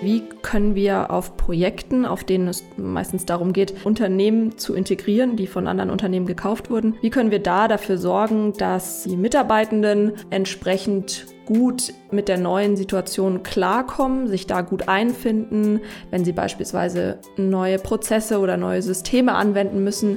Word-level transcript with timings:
Wie 0.00 0.22
können 0.42 0.76
wir 0.76 1.10
auf 1.10 1.36
Projekten, 1.36 2.06
auf 2.06 2.22
denen 2.22 2.46
es 2.46 2.64
meistens 2.76 3.26
darum 3.26 3.52
geht, 3.52 3.84
Unternehmen 3.84 4.56
zu 4.56 4.74
integrieren, 4.74 5.34
die 5.34 5.48
von 5.48 5.66
anderen 5.66 5.90
Unternehmen 5.90 6.26
gekauft 6.26 6.70
wurden, 6.70 6.94
wie 7.00 7.10
können 7.10 7.32
wir 7.32 7.40
da 7.40 7.66
dafür 7.66 7.98
sorgen, 7.98 8.52
dass 8.52 9.02
die 9.02 9.16
Mitarbeitenden 9.16 10.12
entsprechend 10.30 11.26
gut 11.46 11.92
mit 12.12 12.28
der 12.28 12.38
neuen 12.38 12.76
Situation 12.76 13.42
klarkommen, 13.42 14.28
sich 14.28 14.46
da 14.46 14.60
gut 14.60 14.88
einfinden, 14.88 15.80
wenn 16.10 16.24
sie 16.24 16.32
beispielsweise 16.32 17.18
neue 17.36 17.80
Prozesse 17.80 18.38
oder 18.38 18.56
neue 18.56 18.82
Systeme 18.82 19.34
anwenden 19.34 19.82
müssen. 19.82 20.16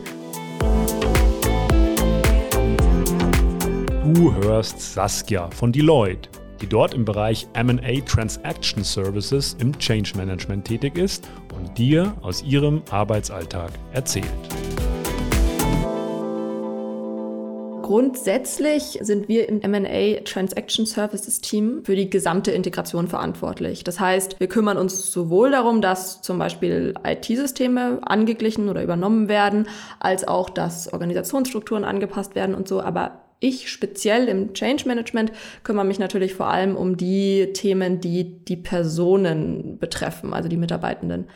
Du 4.13 4.35
hörst 4.43 4.93
Saskia 4.93 5.49
von 5.49 5.71
Deloitte 5.71 6.29
die 6.61 6.67
dort 6.67 6.93
im 6.93 7.05
Bereich 7.05 7.47
MA 7.55 8.01
Transaction 8.05 8.83
Services 8.83 9.55
im 9.59 9.77
Change 9.77 10.13
Management 10.15 10.65
tätig 10.65 10.97
ist 10.97 11.27
und 11.55 11.77
dir 11.77 12.13
aus 12.21 12.43
ihrem 12.43 12.81
Arbeitsalltag 12.91 13.71
erzählt. 13.93 14.25
Grundsätzlich 17.91 18.99
sind 19.01 19.27
wir 19.27 19.49
im 19.49 19.59
M&A 19.61 20.21
Transaction 20.21 20.85
Services 20.85 21.41
Team 21.41 21.81
für 21.83 21.97
die 21.97 22.09
gesamte 22.09 22.51
Integration 22.51 23.09
verantwortlich. 23.09 23.83
Das 23.83 23.99
heißt, 23.99 24.39
wir 24.39 24.47
kümmern 24.47 24.77
uns 24.77 25.11
sowohl 25.11 25.51
darum, 25.51 25.81
dass 25.81 26.21
zum 26.21 26.37
Beispiel 26.37 26.93
IT-Systeme 27.03 27.99
angeglichen 28.03 28.69
oder 28.69 28.81
übernommen 28.81 29.27
werden, 29.27 29.67
als 29.99 30.25
auch, 30.25 30.49
dass 30.49 30.93
Organisationsstrukturen 30.93 31.83
angepasst 31.83 32.33
werden 32.33 32.55
und 32.55 32.65
so. 32.65 32.81
Aber 32.81 33.19
ich 33.41 33.69
speziell 33.69 34.29
im 34.29 34.53
Change 34.53 34.87
Management 34.87 35.33
kümmere 35.63 35.85
mich 35.85 35.99
natürlich 35.99 36.33
vor 36.33 36.47
allem 36.47 36.77
um 36.77 36.95
die 36.95 37.51
Themen, 37.53 37.99
die 37.99 38.45
die 38.45 38.55
Personen 38.55 39.77
betreffen, 39.79 40.33
also 40.33 40.47
die 40.47 40.57
Mitarbeitenden. 40.57 41.27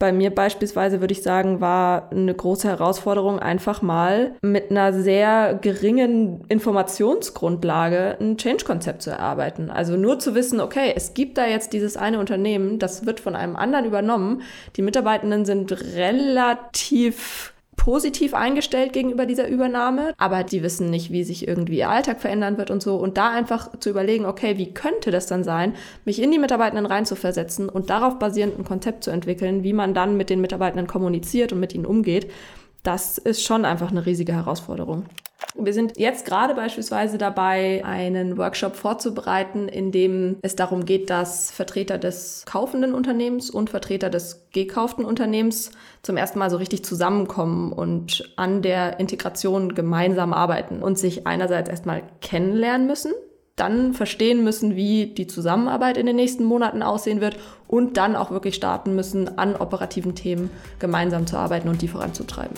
Bei 0.00 0.12
mir 0.12 0.34
beispielsweise 0.34 1.00
würde 1.00 1.12
ich 1.12 1.22
sagen, 1.22 1.60
war 1.60 2.10
eine 2.10 2.34
große 2.34 2.66
Herausforderung, 2.66 3.38
einfach 3.38 3.80
mal 3.80 4.34
mit 4.42 4.70
einer 4.70 4.92
sehr 4.92 5.54
geringen 5.54 6.44
Informationsgrundlage 6.48 8.18
ein 8.20 8.36
Change-Konzept 8.36 9.02
zu 9.02 9.10
erarbeiten. 9.10 9.70
Also 9.70 9.96
nur 9.96 10.18
zu 10.18 10.34
wissen, 10.34 10.60
okay, 10.60 10.92
es 10.96 11.14
gibt 11.14 11.38
da 11.38 11.46
jetzt 11.46 11.72
dieses 11.72 11.96
eine 11.96 12.18
Unternehmen, 12.18 12.80
das 12.80 13.06
wird 13.06 13.20
von 13.20 13.36
einem 13.36 13.54
anderen 13.54 13.84
übernommen. 13.84 14.42
Die 14.76 14.82
Mitarbeitenden 14.82 15.44
sind 15.44 15.70
relativ 15.94 17.53
positiv 17.76 18.34
eingestellt 18.34 18.92
gegenüber 18.92 19.26
dieser 19.26 19.48
Übernahme, 19.48 20.14
aber 20.18 20.44
die 20.44 20.62
wissen 20.62 20.90
nicht, 20.90 21.10
wie 21.10 21.24
sich 21.24 21.46
irgendwie 21.46 21.78
ihr 21.78 21.90
Alltag 21.90 22.20
verändern 22.20 22.58
wird 22.58 22.70
und 22.70 22.82
so. 22.82 22.96
Und 22.96 23.16
da 23.16 23.30
einfach 23.30 23.78
zu 23.78 23.90
überlegen, 23.90 24.26
okay, 24.26 24.58
wie 24.58 24.72
könnte 24.72 25.10
das 25.10 25.26
dann 25.26 25.44
sein, 25.44 25.74
mich 26.04 26.22
in 26.22 26.30
die 26.30 26.38
Mitarbeitenden 26.38 26.86
reinzuversetzen 26.86 27.68
und 27.68 27.90
darauf 27.90 28.18
basierend 28.18 28.58
ein 28.58 28.64
Konzept 28.64 29.04
zu 29.04 29.10
entwickeln, 29.10 29.62
wie 29.64 29.72
man 29.72 29.94
dann 29.94 30.16
mit 30.16 30.30
den 30.30 30.40
Mitarbeitenden 30.40 30.86
kommuniziert 30.86 31.52
und 31.52 31.60
mit 31.60 31.74
ihnen 31.74 31.86
umgeht, 31.86 32.30
das 32.82 33.18
ist 33.18 33.42
schon 33.42 33.64
einfach 33.64 33.90
eine 33.90 34.06
riesige 34.06 34.34
Herausforderung. 34.34 35.06
Wir 35.56 35.72
sind 35.72 35.98
jetzt 35.98 36.26
gerade 36.26 36.54
beispielsweise 36.54 37.16
dabei, 37.16 37.84
einen 37.84 38.36
Workshop 38.36 38.74
vorzubereiten, 38.74 39.68
in 39.68 39.92
dem 39.92 40.36
es 40.42 40.56
darum 40.56 40.84
geht, 40.84 41.10
dass 41.10 41.52
Vertreter 41.52 41.96
des 41.96 42.42
kaufenden 42.44 42.92
Unternehmens 42.92 43.50
und 43.50 43.70
Vertreter 43.70 44.10
des 44.10 44.48
gekauften 44.52 45.04
Unternehmens 45.04 45.70
zum 46.02 46.16
ersten 46.16 46.40
Mal 46.40 46.50
so 46.50 46.56
richtig 46.56 46.84
zusammenkommen 46.84 47.72
und 47.72 48.32
an 48.34 48.62
der 48.62 48.98
Integration 48.98 49.76
gemeinsam 49.76 50.32
arbeiten 50.32 50.82
und 50.82 50.98
sich 50.98 51.24
einerseits 51.24 51.70
erstmal 51.70 52.02
kennenlernen 52.20 52.88
müssen, 52.88 53.12
dann 53.54 53.94
verstehen 53.94 54.42
müssen, 54.42 54.74
wie 54.74 55.06
die 55.06 55.28
Zusammenarbeit 55.28 55.96
in 55.96 56.06
den 56.06 56.16
nächsten 56.16 56.42
Monaten 56.42 56.82
aussehen 56.82 57.20
wird 57.20 57.36
und 57.68 57.96
dann 57.96 58.16
auch 58.16 58.32
wirklich 58.32 58.56
starten 58.56 58.96
müssen, 58.96 59.38
an 59.38 59.54
operativen 59.54 60.16
Themen 60.16 60.50
gemeinsam 60.80 61.28
zu 61.28 61.36
arbeiten 61.36 61.68
und 61.68 61.80
die 61.80 61.88
voranzutreiben. 61.88 62.56